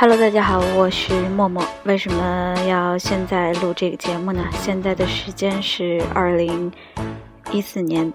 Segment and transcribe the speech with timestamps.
[0.00, 1.60] Hello，大家好，我是默默。
[1.82, 4.44] 为什么要现在录这个节目呢？
[4.52, 6.70] 现在的时间是二零
[7.50, 8.12] 一四年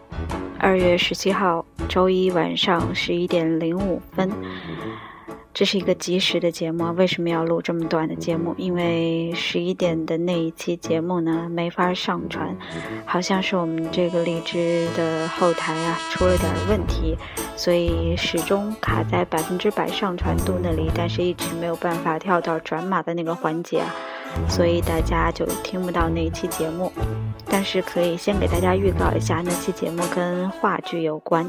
[0.57, 4.31] 二月十七号周一晚上十一点零五分。
[5.53, 8.55] 这是一个及时的节目，为什么要录这么短的节目？
[8.57, 12.57] 因为十一点的那一期节目呢没法上传，
[13.05, 17.15] 好像是我们这个荔枝的后台啊出了点问题，
[17.55, 23.83] 所以始终卡在百分之百上传度那里，但是一直没有办法跳到转码的那个环节，
[24.49, 26.91] 所以大家就听不到那一期节目。
[27.45, 31.47] 但是可以先给大家预告一下，那期节目跟话剧有关。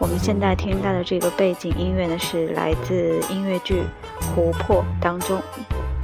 [0.00, 3.82] 我们现在听到的这个背景音乐呢，是来自音乐剧
[4.34, 5.38] 《琥珀》当中，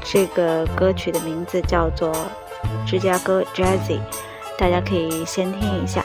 [0.04, 2.12] 这个歌曲的名字叫做
[2.86, 3.88] 《芝加哥 Jazz》，
[4.58, 6.04] 大家可以先听一下。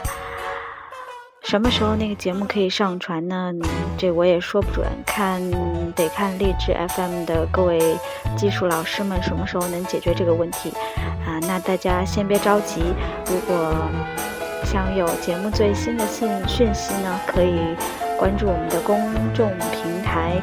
[1.43, 3.51] 什么时候那个节目可以上传呢？
[3.97, 5.41] 这我也说不准，看
[5.93, 7.97] 得看励志 FM 的各位
[8.37, 10.71] 技术老师们什么时候能解决这个问题
[11.25, 11.37] 啊？
[11.41, 12.81] 那大家先别着急，
[13.27, 13.75] 如果。
[14.63, 17.75] 想有节目最新的信讯息呢，可以
[18.17, 18.97] 关注我们的公
[19.33, 20.41] 众平台，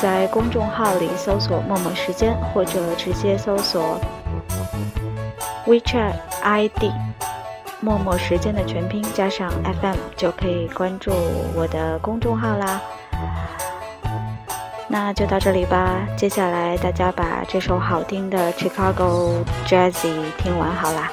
[0.00, 4.00] 在公众号里搜索“默默时间”，或者直接搜索
[5.66, 6.90] WeChat ID“
[7.80, 11.12] 默默时间”的全拼加上 FM，就可以关注
[11.54, 12.80] 我的公众号啦。
[14.88, 21.10] 那就到这里吧，接下来大家把这首好听的《Chicago Jazzy》听完好啦。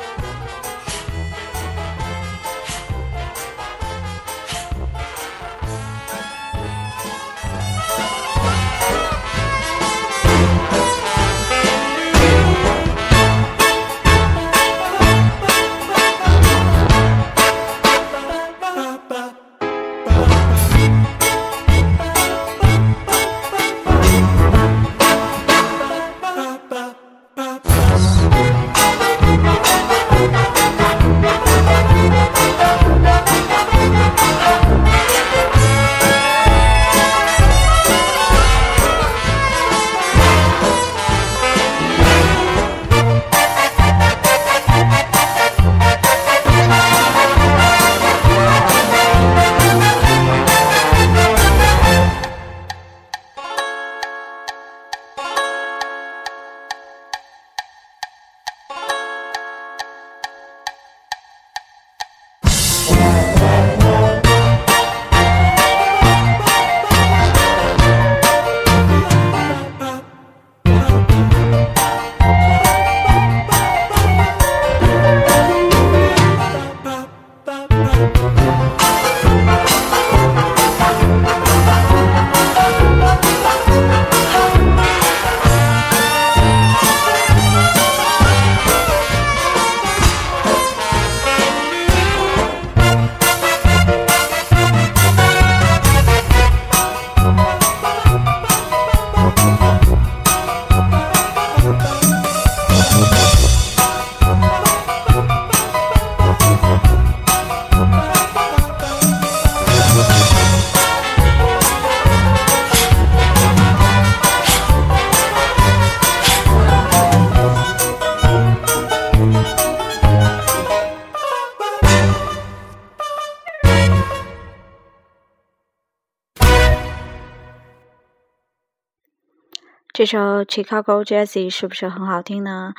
[130.00, 132.74] 这首《Chicago Jazzy》是不是很好听呢？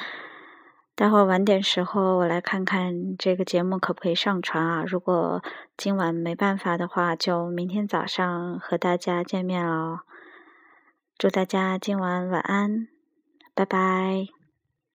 [0.95, 4.85] 待会儿晚点时候我来看看这个节目可不可以上传啊？
[4.87, 5.43] 如果
[5.77, 9.99] 今晚没办法的话，就明天早上和大家见面了。
[11.19, 12.89] 祝大家今晚晚安，
[13.55, 14.40] 拜拜。